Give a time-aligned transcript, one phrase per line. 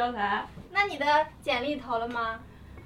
[0.00, 0.46] 招财。
[0.72, 1.04] 那你的
[1.42, 2.40] 简历投了吗？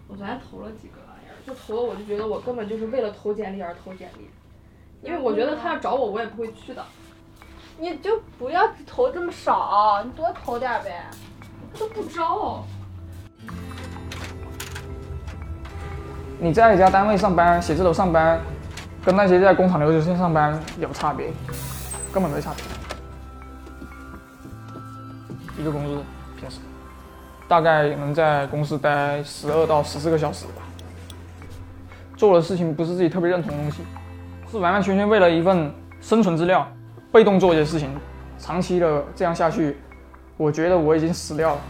[0.09, 4.29] 我昨天投了几个玩意儿，就投了，我就觉得我根本就是为了投简历而投简历，
[5.01, 6.85] 因为我觉得他要找我，我也不会去的。
[7.79, 11.05] 你就不要投这么少，你多投点呗。
[11.79, 12.65] 都不招。
[16.41, 18.41] 你在一家单位上班，写字楼上班，
[19.05, 21.33] 跟那些在工厂流水线上班有差别，
[22.13, 22.65] 根本没差别。
[25.57, 26.03] 一个工资，
[26.41, 26.59] 平时
[27.47, 30.63] 大概能在公司待十二到十四个小时吧。
[32.17, 33.83] 做的事情不是自己特别认同的东西，
[34.51, 36.67] 是完完全全为了一份生存资料，
[37.13, 37.91] 被动做一些事情，
[38.39, 39.77] 长期的这样下去，
[40.37, 41.61] 我觉得我已经死掉了。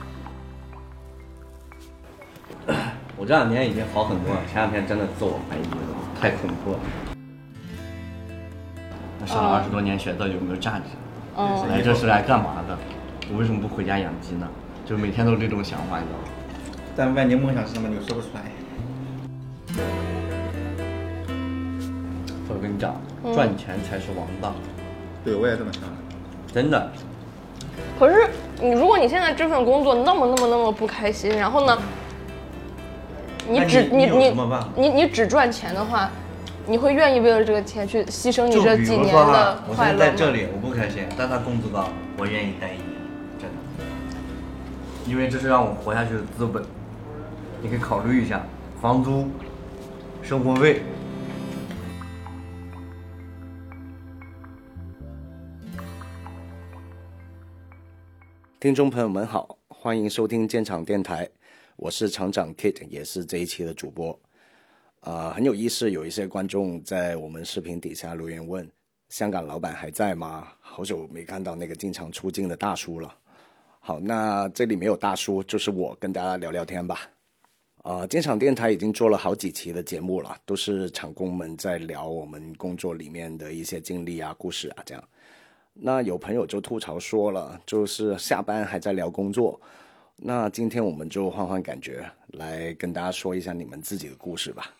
[3.16, 6.78] 我这两天已经好很多了，前两天真的自我怀疑了，太恐怖了。
[9.20, 10.84] 那上了二十多年学到底有没有价值？
[11.36, 12.78] 嗯来这是来干嘛的？
[13.32, 14.46] 我为什么不回家养鸡呢？
[14.84, 16.24] 就每天都这种想法，你知道吗？
[16.94, 18.42] 但万年梦想是什么，你又说不出来。
[22.48, 24.54] 我跟你讲，嗯赚钱才是王道，
[25.24, 25.88] 对，我也这么想的。
[26.52, 26.92] 真的。
[27.98, 28.28] 可是
[28.60, 31.78] 你如果你现在这份工作那么那么那么不开心，然后呢，
[33.48, 34.34] 你只你你你
[34.76, 36.10] 你你只赚钱的话，
[36.66, 39.98] 你会愿意为了这个钱去牺牲你这几年的，我快乐吗？
[39.98, 41.88] 现在在这里，我不开心，但他工资高，
[42.18, 42.70] 我愿意待。
[45.06, 46.64] 因为这是让我活下去的资本。
[47.62, 48.44] 你可以考虑一下，
[48.80, 49.28] 房租、
[50.22, 50.82] 生活费。
[58.58, 61.28] 听众朋友们好，欢迎收听建厂电台，
[61.76, 64.18] 我是厂长 Kit，也是这一期的主播。
[65.00, 68.66] 啊、很有意思，有一些观众在我们视频底下留言问：
[69.10, 70.48] 香港老板还在吗？
[70.60, 73.14] 好久没看到那个经常出镜的大叔了。
[73.86, 77.02] 好，那这里没有大叔，就是我跟大家聊聊天吧。
[77.82, 85.04] 啊、建厂电台已经做了好几期的节目了，都是厂工们在聊我们工作里面的一些经历啊、故事啊这样。
[85.74, 89.60] 那有朋友就吐槽说了，就是下班还在聊工作。
[90.16, 94.70] 那今天我们就换换感觉，来跟大家说一下你们自己的故事吧。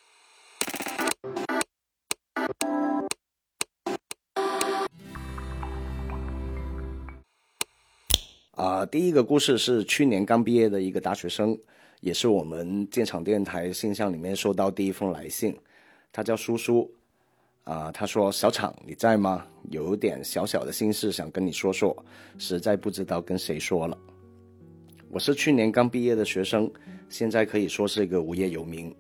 [8.87, 11.57] 第一个故事是去年刚毕业的一个大学生，
[12.01, 15.57] 也是我们建厂电台信箱里面收到第一封来信，
[16.13, 16.91] 他叫叔叔。
[17.65, 19.47] 啊、他说：“小厂你在吗？
[19.71, 21.97] 有点小小的心事想跟你说说，
[22.37, 23.97] 实在不知道跟谁说了。
[25.09, 26.71] 我是去年刚毕业的学生，
[27.09, 28.95] 现在可以说是一个无业游民。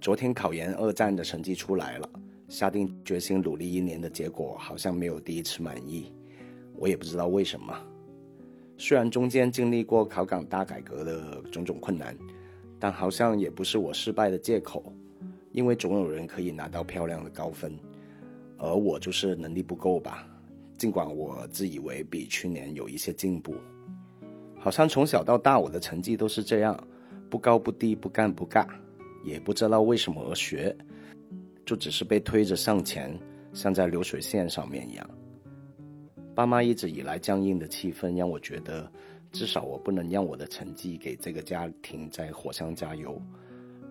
[0.00, 2.10] 昨天考研二战的成绩出来了，
[2.48, 6.12] 下定决心努力一年的结果好像没有第一次满意，
[6.74, 7.72] 我也不知道为什么。
[8.80, 12.16] 虽然中间经历过考港大改革的种种困难，
[12.78, 14.90] 但好像也不是我失败的借口，
[15.52, 17.78] 因为总有人可以拿到漂亮的高分，
[18.56, 20.26] 而我就是能力不够吧。
[20.78, 23.54] 尽管我自以为比去年有一些进步，
[24.58, 26.74] 好像从小到大我的成绩都是这样，
[27.28, 28.66] 不高不低，不干不尬，
[29.22, 30.74] 也不知道为什么而学，
[31.66, 33.14] 就只是被推着向前，
[33.52, 35.06] 像在流水线上面一样。
[36.40, 38.90] 爸妈一直以来僵硬的气氛，让我觉得，
[39.30, 43.20] 至少我不能让我的成绩给这个家庭在火上加油。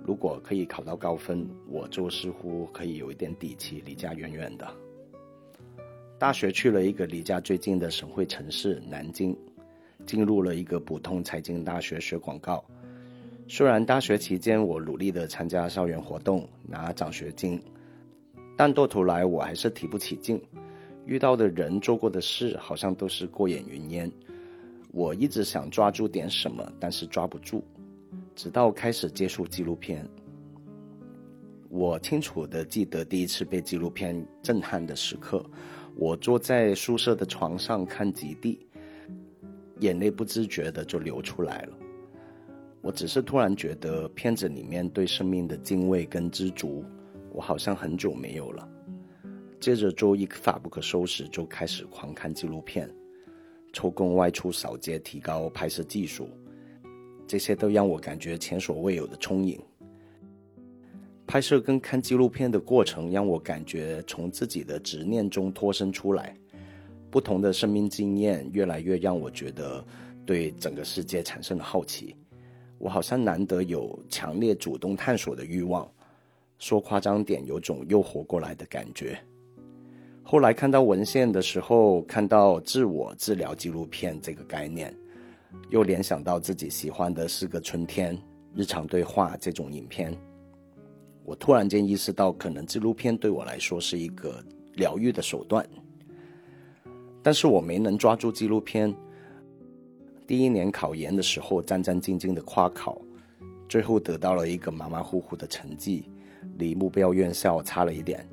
[0.04, 4.68] 如果可以考到高分，我就似乎可以有一点底气，离家远远的。
[6.18, 9.38] 大学去了一个离家最近的省会城市南京，
[10.08, 12.66] 进入了一个普通财经大学学广告。
[13.48, 17.62] 虽然大学期间我努力的参加校园活动，拿奖学金，
[18.58, 20.42] 但到头来我还是提不起劲。
[21.10, 24.12] 遇到的人、做过的事，好像都是过眼云烟。
[24.92, 27.64] 我一直想抓住点什么，但是抓不住。
[28.36, 30.08] 直到开始接触纪录片，
[31.68, 35.44] 我清楚的记得第一次被纪录片震撼的时刻。
[35.96, 38.60] 我坐在宿舍的床上看《极地》，
[39.80, 41.76] 眼泪不自觉的就流出来了。
[42.82, 46.86] 我只是突然觉得片子里面对生命的敬畏跟知足，
[47.34, 48.70] 我好像很久没有了。
[49.60, 52.90] 接着就一发不可收拾，就开始狂看纪录片，
[53.74, 56.30] 抽空外出扫街，提高拍摄技术，
[57.28, 59.60] 这些都让我感觉前所未有的充盈。
[61.28, 66.36] 拍摄跟看纪录片的过程，让我感觉从自己的执念中脱身出来，
[67.12, 69.86] 不同的生命经验越来越让我觉得
[70.26, 72.16] 对整个世界产生了好奇。
[72.80, 75.88] 我好像难得有强烈主动探索的欲望，
[76.58, 79.22] 说夸张点，有种又活过来的感觉。
[80.32, 84.96] 后来看到文献的时候，看到自我治疗纪录片这个概念，
[85.72, 88.16] 又联想到自己喜欢的是个春天、
[88.54, 90.16] 日常对话这种影片，
[91.26, 94.40] 我突然间意识到，可能纪录片对我来说是一个
[94.76, 95.68] 疗愈的手段。
[97.24, 98.96] 但是我没能抓住纪录片。
[100.28, 103.02] 第一年考研的时候，战战兢兢的跨考，
[103.68, 106.08] 最后得到了一个马马虎虎的成绩，
[106.60, 108.30] 离目标院校差了一点。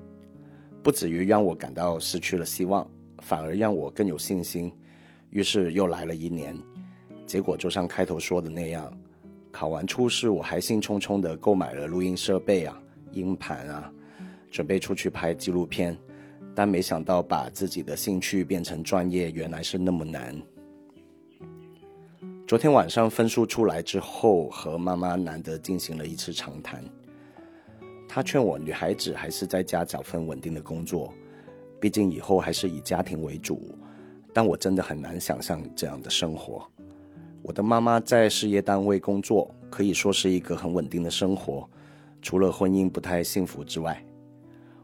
[0.87, 2.89] 不止于让我感到失去了希望，
[3.19, 4.73] 反而让我更有信心。
[5.31, 6.57] 于是又来了一年，
[7.27, 8.97] 结果就像开头说的那样，
[9.51, 12.81] 考完初试，我还兴冲冲的购买了录音设备啊、
[13.15, 13.93] 硬盘啊，
[14.49, 15.99] 准备出去拍纪录片。
[16.55, 20.41] 但没想到，把自己的兴趣变成专业，原来是那么难。
[22.47, 26.85] 昨天晚上分数出来之后，和妈妈难得进行了一次长谈。
[28.17, 31.13] 他劝我，女孩子还是在家找份稳定的工作，
[31.79, 33.77] 毕竟以后还是以家庭为主。
[34.33, 36.67] 但我真的很难想象这样的生活。
[37.43, 41.69] 我的妈妈在事业单位工作，可以说是一个很稳定的生活，
[42.23, 44.03] 除了婚姻不太幸福之外。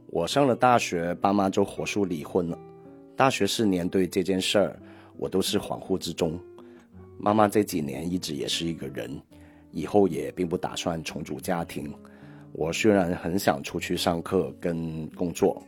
[0.09, 2.59] 我上了大学，爸妈就火速离婚了。
[3.17, 4.79] 大学四年，对这件事儿，
[5.17, 6.39] 我都是恍惚之中。
[7.17, 9.19] 妈妈这几年一直也是一个人，
[9.71, 11.91] 以后也并不打算重组家庭。
[12.53, 15.63] 我虽然很想出去上课跟工作，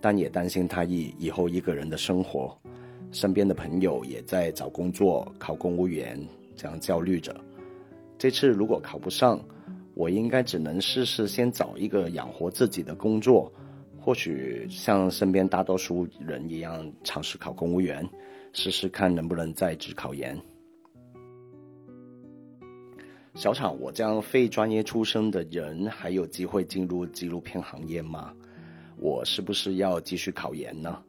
[0.00, 2.56] 但也担心他以以后一个人的生活。
[3.12, 6.20] 身边的朋友也在找工作、考公务员，
[6.56, 7.34] 这样焦虑着。
[8.18, 9.40] 这次如果考不上，
[9.94, 13.52] 我应该只能试试先找一个养活自己的工作。
[14.00, 18.06] 或许像身边大多数人一样，尝试考公务员，
[18.52, 20.36] 试试看能不能在职考研。
[23.44, 28.34] 小厂，我这样非专业出身的人，还有机会进入纪录片行业吗？
[28.96, 31.04] 我是不是要继续考研呢？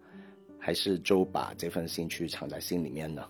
[0.60, 3.26] 还是就把这份兴趣藏在心里面呢？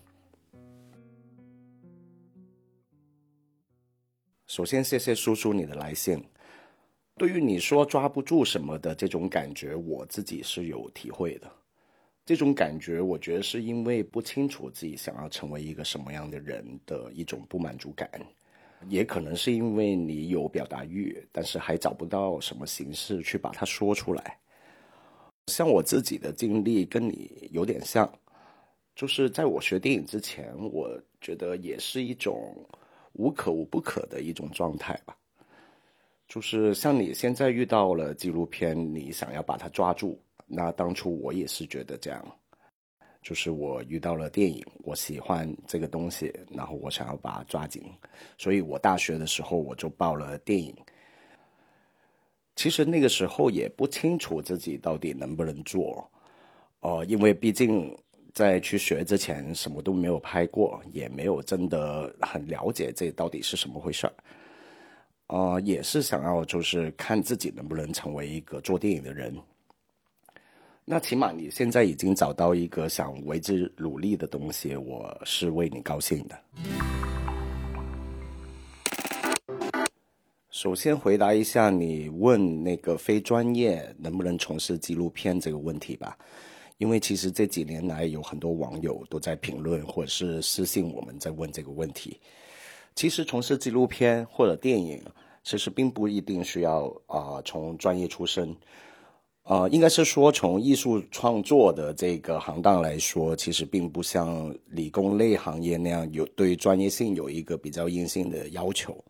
[4.47, 6.19] 首先，谢谢叔叔你的来信。
[7.15, 11.51] 对于你说抓不住什么的这种感觉，我自己是有体会的。
[12.25, 18.09] 这种感觉，我觉得是因为不清楚自己想要成为一个什么样的人的一种不满足感，
[18.87, 24.37] 也可能是因为你有表达欲，但是还找不到什么形式去把它说出来。
[25.47, 28.11] 像我自己的经历跟你有点像，
[28.95, 30.89] 就是在我学电影之前，我
[31.21, 32.55] 觉得也是一种
[33.13, 35.15] 无可无不可的一种状态吧。
[36.27, 40.19] 就是像你现在遇到了纪录片，你想要把它抓住。
[40.47, 42.37] 那当初我也是觉得这样，
[43.25, 47.81] 就是我遇到了电影，我喜欢这个东西，然后我想要把它抓紧。
[48.37, 50.75] 所以我大学的时候我就报了电影。
[52.55, 56.07] 其实那个时候也不清楚自己到底能不能做，
[56.81, 57.97] 哦，因为毕竟
[58.31, 64.13] 在去学之前什么都没有拍过，也没有真的很了解这到底是什么回事儿。
[65.29, 69.35] 呃，也是想要就是看自己能不能成为一个做电影的人。
[70.87, 76.39] 那起码你现在已经找到一个想为之努力的东西，我是为你高兴的。
[80.51, 86.15] 首先回答一下你问那个非专业能不能从事纪录片这个问题吧，
[86.77, 92.19] 因为其实这几年来有很多网友都在评论或者是私信我们在问这个问题。
[92.93, 95.03] 其实从事纪录片或者电影，
[95.43, 98.55] 其实并不一定需要啊从专业出身，
[99.45, 109.03] 呃，应该是说从艺术创作的这个行当来说，其实并不像理工类行业那样有对专业性有一个比较硬性的要求，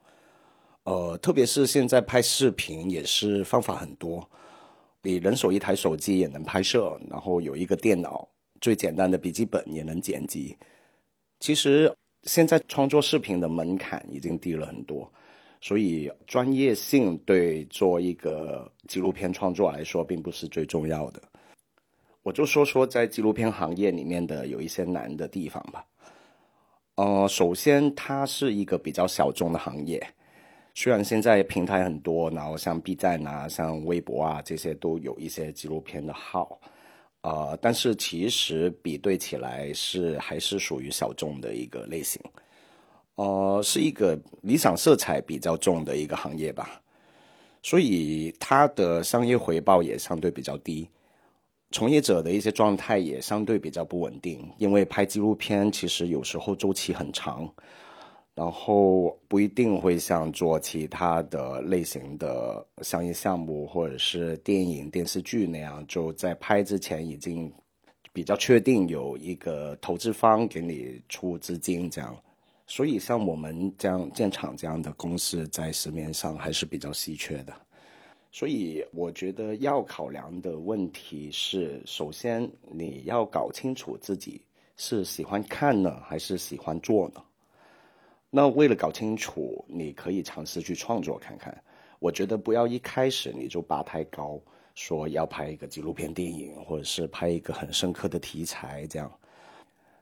[0.83, 4.29] 呃，特别是现在拍视频也是方法很多，
[5.01, 8.27] 你人手一台手机也能拍摄，然后有一个电脑，
[8.59, 10.57] 最简单的笔记本也能剪辑，
[11.39, 11.93] 其实。
[12.27, 15.07] 现在创作视频的门槛已经低了很多，
[15.65, 21.19] 所以专业性对做一个纪录片创作来说并不是最重要的。
[22.21, 25.83] 我就说说在纪录片行业里面的有一些难的地方吧。
[26.97, 29.99] 呃，首先它是一个比较小众的行业，
[30.75, 36.61] 虽然现在平台很多，然后像 B 站啊、像微博啊这些都有一些纪录片的号。
[37.21, 42.21] 呃，但是其实比对起来是还是属于小众的一个类型，
[43.15, 46.81] 呃，是一个理想色彩比较重的一个行业吧，
[47.63, 50.89] 所以它的商业回报也相对比较低，
[51.71, 57.49] 从业者的一些状态也相对比较不稳定，因为拍纪录片其实有时候周期很长。
[58.37, 67.49] 然后不一定会像做其他的类型的商业项目或者是电影电视剧那样，就在拍之前已经
[68.11, 72.13] 比较确定有一个投资方给你出资金这样，
[72.67, 77.53] 所以像我们这样建厂这样的公司，在市面上还是比较稀缺的。
[78.31, 84.41] 所以我觉得要考量的问题是，首先你要搞清楚自己
[84.75, 87.23] 是喜欢看呢，还是喜欢做呢？
[88.29, 91.55] 那为了搞清楚，你可以尝试去创作看看。
[91.99, 94.37] 我觉得不要一开始你就拔太高，
[94.73, 99.09] 说要拍一个纪录片电影，或者是拍一个很深刻的题材这样。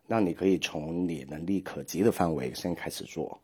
[0.07, 3.39] 那你可以从你能力可及的范围先开始做。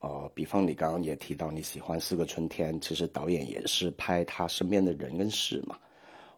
[0.00, 5.76] 呃，比方你刚刚也提到你喜欢《四个春天》，其实导演也是拍他身边的人跟事嘛。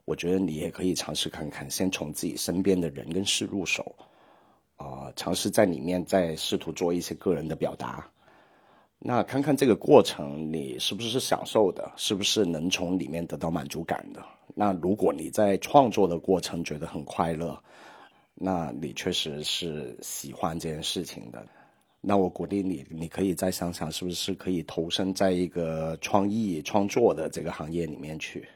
[0.04, 3.94] 我觉得你也可以尝试看看，先从自己身边的人跟事入手，
[4.76, 8.06] 啊，尝试在里面再试图做一些个人的表达。
[8.98, 14.22] 那看看这个过程你是不是享受的，是不是能从里面得到满足感的？
[14.54, 17.58] 那如果你在创作的过程觉得很快乐，
[18.34, 21.46] 那你确实是喜欢这件事情的。
[22.00, 28.46] 那我鼓励你，你可以再想想，是不是可以投身在一个创意创作的这个行业里面去。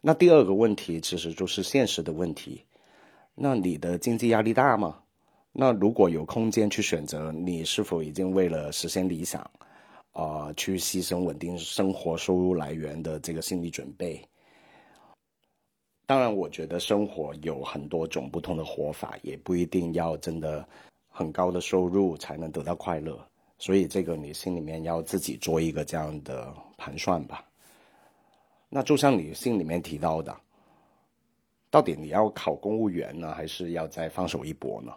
[0.00, 2.62] 那第二个问题其实就是现实的问题。
[3.34, 5.00] 那你的经济压力大吗？
[5.52, 9.50] 那如果有空间去选择，你是否已经为了实现理想，
[10.12, 14.22] 啊，去牺牲稳定生活收入来源的这个心理准备？
[16.06, 20.66] 当然，我觉得生活有很多种不同的活法，也不一定要真的。
[21.18, 23.18] 很高的收入才能得到快乐，
[23.56, 27.42] 所以这个你心里面要自己做一个这样的盘算吧。
[28.68, 30.36] 那就像你信里面提到的，
[31.70, 34.92] 到底你要考公务员呢，还是要再放手一搏呢？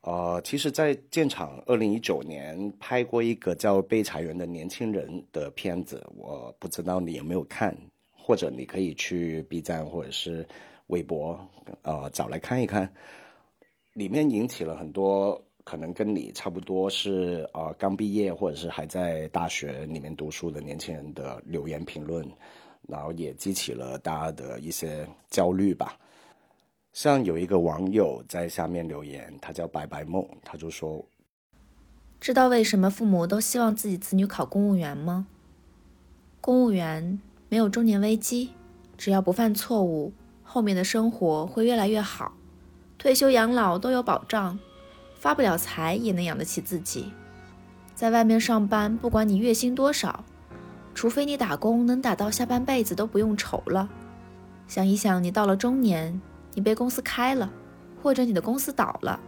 [0.00, 7.76] 呃，其实，在建厂二零一九年拍过一个叫《被裁员的年轻人》的片子，我不知道你有没有看，
[8.26, 10.48] 或者你可以去 B 站或者是
[10.86, 11.38] 微博，
[11.82, 12.90] 呃，找来看一看。
[13.92, 22.26] 里面引起了很多可能跟你差不多是啊刚毕业或者是还在大学里面读书的年轻人的留言评论，
[22.88, 25.98] 然后也激起了大家的一些焦虑吧。
[26.94, 31.04] 像有一个网友在下面留言，他叫白白梦，他就说
[32.20, 35.26] ：“知道为什么父母都希望自己子女考公务员吗？
[36.40, 37.20] 公务员
[37.54, 38.50] 没有中年危机，
[38.98, 42.32] 只要不犯错误，后面的生活会越来越好。”
[42.98, 44.58] 退休养老都有保障，
[45.14, 47.12] 发不了财也能养得起自己。
[47.94, 50.24] 在外面上班，不管你月薪多少，
[50.96, 53.88] 除非你打工能打到下半辈子都不用愁了。
[54.66, 56.20] 想一想，你到了中年，
[56.54, 57.48] 你被公司开了，
[58.02, 59.20] 或者你的公司倒了，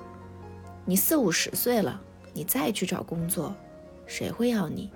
[0.85, 2.00] 你四五十岁了，
[2.35, 3.54] 你再去找工作，
[4.04, 4.90] 谁会要你？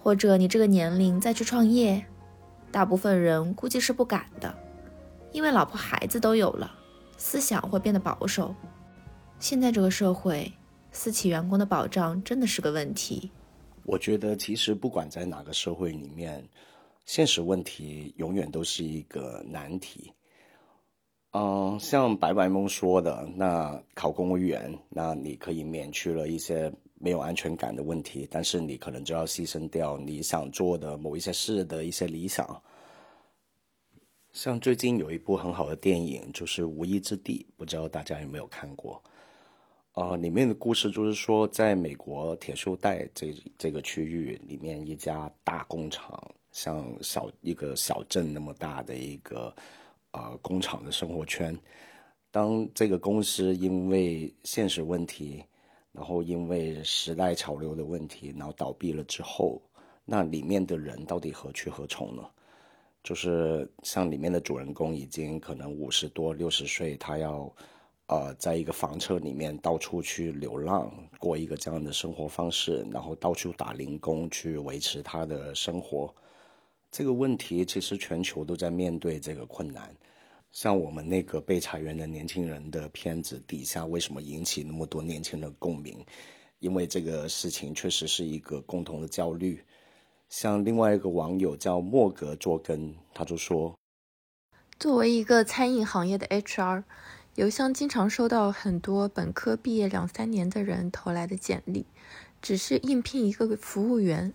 [0.00, 2.06] 或者你这个年龄再去创业，
[2.74, 4.52] 大部分人估计是不敢的，
[5.30, 6.76] 因为老婆孩子都有了。
[7.16, 8.52] 思想会变得保守。
[9.38, 10.52] 现在这个社会，
[10.90, 13.30] 私企员工的保障真的是个问题。
[13.84, 16.44] 我觉得，其实不管在哪个社会里面，
[17.06, 20.12] 现实问题永远都是一个难题。
[21.30, 26.72] 嗯，像白白梦说的，那考公务员，那你可以免去了一些
[27.04, 32.62] 没有安全感的问题，但是你可能就要牺牲掉你想做的某一些事的一些理想。
[34.32, 39.02] 像最近有一部很好的电影，就是《无依之地》，不知道大家有没有看过？
[39.92, 46.20] 呃，里面的故事就是说，在美国铁锈带这这个区域里面，一家大工厂，
[46.52, 49.54] 像小一个小镇那么大的一个
[50.12, 51.56] 呃工厂的生活圈，
[52.32, 55.44] 当这个公司因为现实问题，
[55.94, 59.62] 然后因为时代潮流的问题，然后倒闭了之后，
[60.04, 62.22] 那里面的人到底何去何从呢？
[63.04, 67.48] 就是像里面的主人公已经可能五十多六十岁，他要，
[68.06, 76.12] 呃，在一个房车里面到处去流浪，过一个这样的生活方式，然后到处打零工去维持他的生活。
[76.90, 79.94] 这个问题其实全球都在面对这个困难。
[80.54, 85.98] 像我们那个被裁员的年轻人的片子底下，为什么引起那么多年轻人的共鸣？
[86.60, 89.64] 因为这个事情确实是一个共同的焦虑。
[90.28, 93.76] 像另外一个网友叫莫格做根，他就说
[94.78, 96.84] ：“作为一个餐饮行业的 HR，
[97.34, 101.84] 邮箱经常收到很多本科毕业两三年的人投来的简历，
[102.40, 104.32] 只是应聘一个服务员，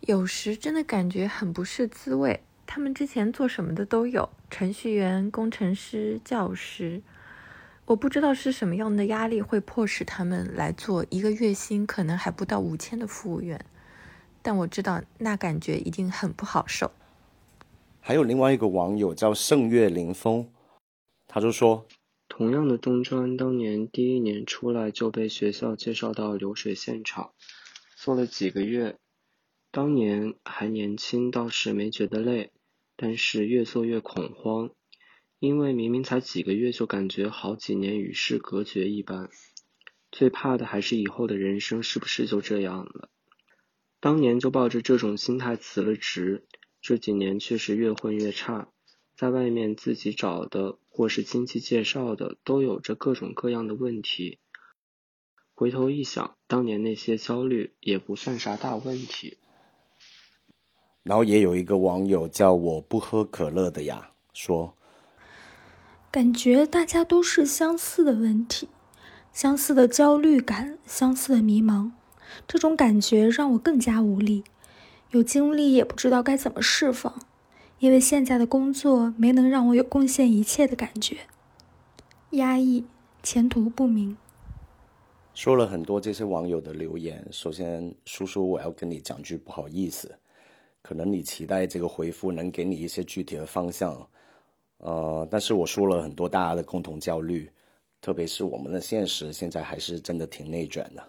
[0.00, 2.42] 有时真的感觉很不是滋味。
[2.70, 7.02] 他们之前做什么的都有，程序员、工程师、教师，
[7.86, 13.64] 我不知道是什么样的压力会迫使他们来做一个月薪可能还不到五千的服务员。”
[14.42, 16.92] 但我知道那感觉一定很不好受。
[18.00, 20.50] 还有另外一个网友叫盛月凌风，
[21.26, 21.86] 他就说
[22.28, 27.32] ：“同样的中专，当年第一年出来就被学校介绍到流水线厂，
[27.96, 28.98] 做了几个月。
[29.70, 32.52] 当年还年轻，倒是没觉得累，
[33.00, 34.72] 但是越做越恐慌，
[35.38, 39.30] 因为明明才几个月，就感觉好几年与世隔绝一般。
[40.10, 43.08] 最怕的还是以后的人生是不是就这样了？
[44.00, 46.44] 当年就抱着这种心态辞了职，
[46.80, 48.72] 这几年确实越混越差，
[49.16, 54.40] 在外面自己找的或是亲戚介绍的，都有着各种各样的问题。
[55.54, 59.38] 回头一想，当年那些焦虑也不算啥大问题。
[61.08, 64.74] 然后也有一个网友叫我不喝可乐的呀，说，
[66.10, 68.68] 感觉大家都是相似的问题，
[69.32, 71.92] 相似的焦虑感，相似的迷茫。
[72.46, 74.44] 这种感觉让我更加无力，
[75.12, 77.18] 有精力也不知道该怎么释放，
[77.78, 81.20] 因为现在的工作没能让我有贡献一切的感觉，
[82.32, 82.84] 压抑，
[83.22, 84.18] 前途不明。
[85.32, 90.18] 说了很多这些网友的留言，首先叔叔我要跟你讲句不好意思，
[90.88, 94.08] 可能你期待这个回复能给你一些具体的方向，
[94.78, 97.46] 呃，但是我说了很多大家的共同焦虑，
[98.00, 101.04] 特别是我们的现实现在还是真的挺内卷的。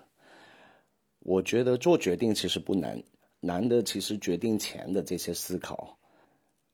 [1.20, 3.02] 我觉得做决定其实不难，
[3.40, 5.98] 难的其实决定前的这些思考。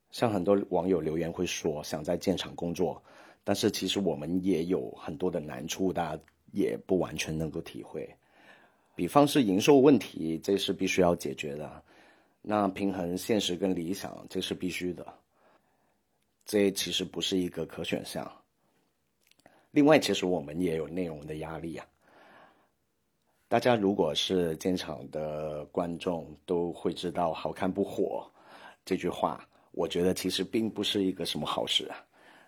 [0.09, 2.99] 像很多网友留言会说想在建厂工作，
[3.43, 8.09] 但是其实我们也有很多的难处，大家也不完全能够体会。
[8.95, 11.69] 比方是营收问题，这是必须要解决的；
[12.47, 15.03] 那平衡现实跟理想，这是必须的。
[16.45, 18.31] 这其实不是一个可选项。
[19.71, 21.85] 另外，其实我们也有内容的压力啊。
[23.47, 28.29] 大家如果是建厂的观众，都会知道“好看不火”
[28.85, 29.43] 这句话。
[29.71, 31.97] 我觉得其实并不是一个什么好事啊。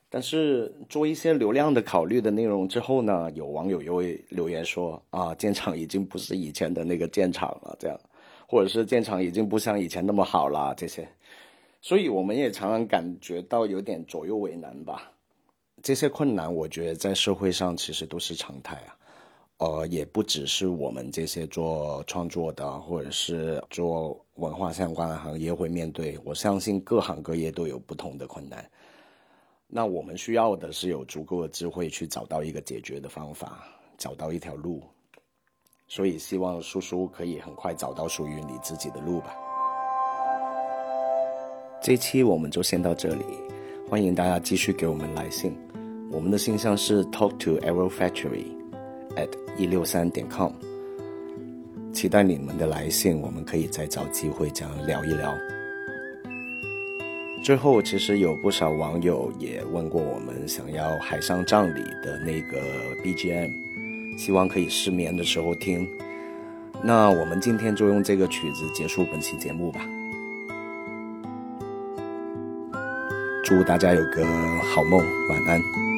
[0.09, 7.99] 但是做一些流量的考虑的内容之后呢，有网友又会留言说：“啊，建厂已经不是以前的那个建厂了，这样，
[8.47, 11.07] 或者是建厂已经不像以前那么好了。”这些，
[11.79, 15.11] 所以我们也常常感觉到有点左右为难吧。
[15.83, 18.97] 这些困难，我觉得在社会上其实都是常态啊。
[19.59, 26.15] 呃，也不只是我们这些做创作的，或者是做文化相关的行业会面对。
[26.23, 28.63] 我相信各行各业都有不同的困难。
[29.67, 34.83] 那我们需要的是有足够的智慧去找到一个解决的方法，找到一条路。
[35.87, 39.35] 所以希望叔叔可以很快找到属于你自己的路吧。
[41.81, 43.23] 这期我们就先到这里，
[43.89, 45.55] 欢迎大家继续给我们来信，
[46.11, 48.45] 我们的信箱是 talk to arrow factory。
[49.15, 50.51] at 一六三点 com，
[51.91, 55.33] 期待你们的来信，我们可以再找机会这样聊一聊。
[57.43, 62.61] 最后，其实有不少网友也问过我们，想要《海上葬礼》的那个
[63.03, 63.51] BGM，
[64.17, 65.87] 希望可以失眠的时候听。
[66.83, 69.87] 那我们今天就用这个曲子结束本期节目吧。
[73.43, 74.25] 祝大家有个
[74.61, 74.99] 好梦，
[75.29, 75.96] 晚安。